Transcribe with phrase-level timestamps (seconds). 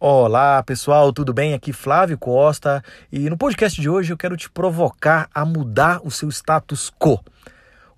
[0.00, 1.54] Olá pessoal, tudo bem?
[1.54, 6.10] Aqui Flávio Costa e no podcast de hoje eu quero te provocar a mudar o
[6.10, 7.18] seu status quo.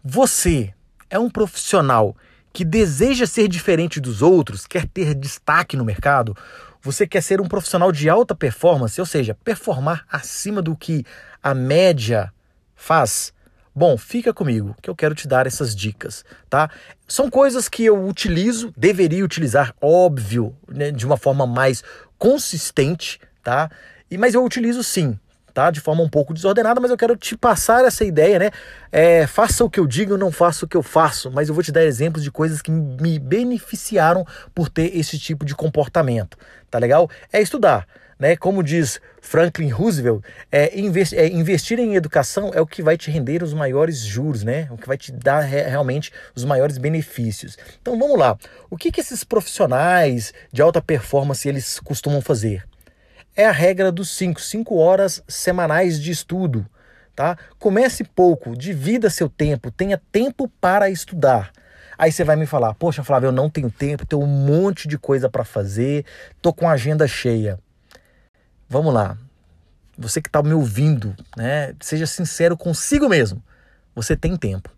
[0.02, 0.72] Você
[1.10, 2.16] é um profissional
[2.52, 6.36] que deseja ser diferente dos outros, quer ter destaque no mercado,
[6.82, 11.04] você quer ser um profissional de alta performance, ou seja, performar acima do que
[11.42, 12.32] a média
[12.74, 13.32] faz.
[13.74, 16.68] Bom, fica comigo que eu quero te dar essas dicas, tá?
[17.06, 21.82] São coisas que eu utilizo, deveria utilizar, óbvio, né, de uma forma mais
[22.18, 23.70] consistente, tá?
[24.10, 25.16] E mas eu utilizo sim,
[25.54, 25.70] tá?
[25.70, 28.50] De forma um pouco desordenada, mas eu quero te passar essa ideia, né?
[28.90, 31.62] É, faça o que eu digo, não faça o que eu faço, mas eu vou
[31.62, 36.36] te dar exemplos de coisas que me beneficiaram por ter esse tipo de comportamento,
[36.68, 37.08] tá legal?
[37.32, 37.86] É estudar.
[38.20, 38.36] Né?
[38.36, 43.10] Como diz Franklin Roosevelt, é, invest, é, investir em educação é o que vai te
[43.10, 44.68] render os maiores juros, né?
[44.70, 47.56] o que vai te dar re, realmente os maiores benefícios.
[47.80, 48.36] Então vamos lá,
[48.68, 52.62] o que, que esses profissionais de alta performance eles costumam fazer?
[53.34, 56.66] É a regra dos 5, 5 horas semanais de estudo.
[57.16, 57.38] Tá?
[57.58, 61.52] Comece pouco, divida seu tempo, tenha tempo para estudar.
[61.98, 64.96] Aí você vai me falar: "Poxa, Flávio, eu não tenho tempo, tenho um monte de
[64.96, 66.04] coisa para fazer,
[66.40, 67.58] tô com a agenda cheia".
[68.72, 69.18] Vamos lá.
[69.98, 71.74] Você que está me ouvindo, né?
[71.80, 73.42] Seja sincero consigo mesmo.
[73.96, 74.70] Você tem tempo.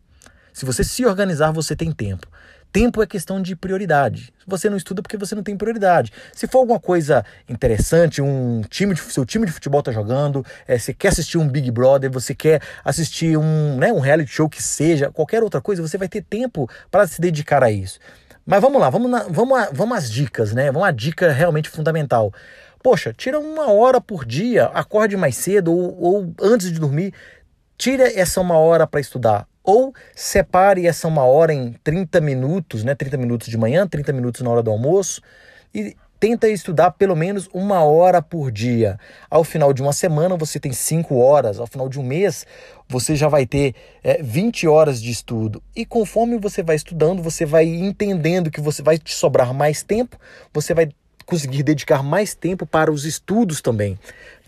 [0.50, 2.26] Se você se organizar, você tem tempo.
[2.72, 4.32] Tempo é questão de prioridade.
[4.46, 6.10] Você não estuda porque você não tem prioridade.
[6.32, 10.78] Se for alguma coisa interessante, um time de, seu time de futebol está jogando, é,
[10.78, 14.62] você quer assistir um Big Brother, você quer assistir um, né, um reality show que
[14.62, 18.00] seja, qualquer outra coisa, você vai ter tempo para se dedicar a isso.
[18.46, 20.72] Mas vamos lá, vamos, na, vamos, vamos às dicas, né?
[20.72, 22.32] Vamos à dica realmente fundamental.
[22.82, 27.14] Poxa, tira uma hora por dia, acorde mais cedo ou, ou antes de dormir,
[27.78, 29.46] tira essa uma hora para estudar.
[29.64, 32.94] Ou separe essa uma hora em 30 minutos, né?
[32.94, 35.22] 30 minutos de manhã, 30 minutos na hora do almoço.
[35.72, 38.96] E tenta estudar pelo menos uma hora por dia.
[39.28, 42.46] Ao final de uma semana você tem 5 horas, ao final de um mês
[42.88, 43.74] você já vai ter
[44.04, 45.60] é, 20 horas de estudo.
[45.74, 50.16] E conforme você vai estudando, você vai entendendo que você vai te sobrar mais tempo,
[50.52, 50.90] você vai
[51.26, 53.98] conseguir dedicar mais tempo para os estudos também,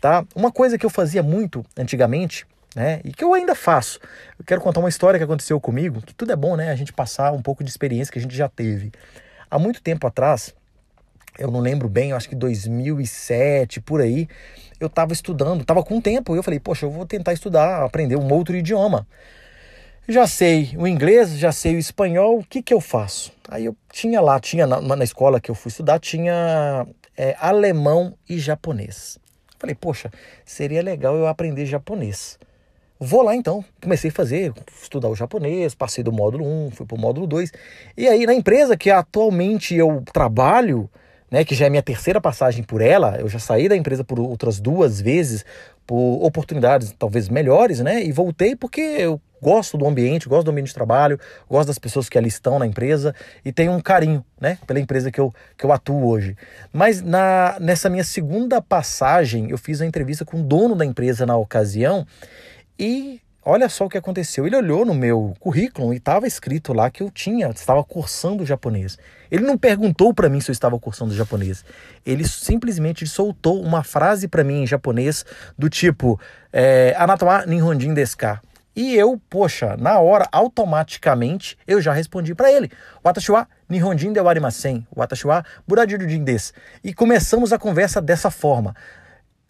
[0.01, 0.25] tá?
[0.35, 4.01] Uma coisa que eu fazia muito antigamente, né, e que eu ainda faço.
[4.39, 6.93] Eu quero contar uma história que aconteceu comigo, que tudo é bom, né, a gente
[6.93, 8.93] passar um pouco de experiência que a gente já teve.
[9.51, 10.55] Há muito tempo atrás,
[11.39, 14.29] eu não lembro bem, acho que 2007, por aí,
[14.81, 18.17] eu estava estudando, estava com tempo, e eu falei, poxa, eu vou tentar estudar, aprender
[18.17, 19.07] um outro idioma.
[20.07, 23.33] Já sei o inglês, já sei o espanhol, o que, que eu faço?
[23.49, 28.13] Aí eu tinha lá, tinha na, na escola que eu fui estudar, tinha é, alemão
[28.29, 29.19] e japonês.
[29.59, 30.11] Falei, poxa,
[30.45, 32.39] seria legal eu aprender japonês.
[33.01, 36.97] Vou lá então, comecei a fazer, estudar o japonês, passei do módulo 1, fui para
[36.97, 37.51] o módulo 2.
[37.97, 40.87] E aí na empresa que atualmente eu trabalho,
[41.31, 44.21] né, que já é minha terceira passagem por ela, eu já saí da empresa por
[44.21, 45.47] outras duas vezes,
[45.87, 50.69] por oportunidades talvez melhores, né, e voltei porque eu gosto do ambiente, gosto do ambiente
[50.69, 54.57] de trabalho, gosto das pessoas que ali estão na empresa e tenho um carinho, né,
[54.67, 56.35] pela empresa que eu, que eu atuo hoje.
[56.73, 61.27] Mas na, nessa minha segunda passagem, eu fiz uma entrevista com o dono da empresa
[61.27, 62.07] na ocasião
[62.79, 64.47] e olha só o que aconteceu.
[64.47, 68.97] Ele olhou no meu currículo e estava escrito lá que eu tinha, estava cursando japonês.
[69.31, 71.65] Ele não perguntou para mim se eu estava cursando japonês.
[72.07, 75.25] Ele simplesmente soltou uma frase para mim em japonês
[75.59, 76.19] do tipo
[76.51, 78.17] é, Anatoma Nihonjin desu?
[78.75, 82.71] E eu, poxa, na hora, automaticamente, eu já respondi para ele.
[83.05, 84.87] Watashi wa Nihonjin de warimasen.
[84.95, 86.53] Watashi wa Buradjujin desu.
[86.83, 88.75] E começamos a conversa dessa forma.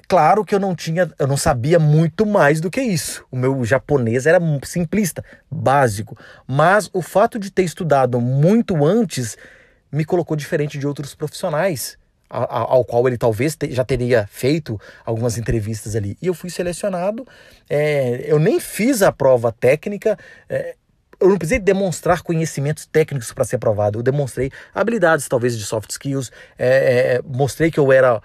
[0.06, 3.24] Claro que eu não tinha, eu não sabia muito mais do que isso.
[3.30, 6.16] O meu japonês era simplista, básico.
[6.46, 9.38] Mas o fato de ter estudado muito antes
[9.90, 11.96] me colocou diferente de outros profissionais
[12.34, 16.16] ao qual ele talvez já teria feito algumas entrevistas ali.
[16.20, 17.26] E eu fui selecionado,
[17.70, 20.18] é, eu nem fiz a prova técnica,
[20.48, 20.74] é,
[21.20, 25.90] eu não precisei demonstrar conhecimentos técnicos para ser aprovado, eu demonstrei habilidades talvez de soft
[25.90, 28.20] skills, é, é, mostrei que eu era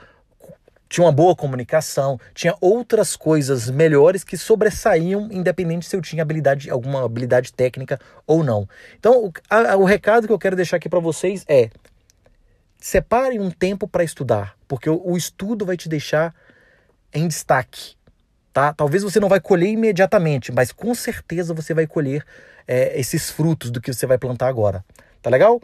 [0.89, 6.69] tinha uma boa comunicação, tinha outras coisas melhores que sobressaíam, independente se eu tinha habilidade,
[6.69, 8.67] alguma habilidade técnica ou não.
[8.97, 11.69] Então, a, o recado que eu quero deixar aqui para vocês é:
[12.79, 16.33] Separe um tempo para estudar, porque o, estudo vai te deixar
[17.13, 17.95] em destaque.
[18.53, 18.73] Tá?
[18.73, 22.25] Talvez você não vai colher imediatamente, mas com certeza você vai colher
[22.67, 24.83] é, esses frutos do que você vai plantar agora.
[25.21, 25.61] Tá legal?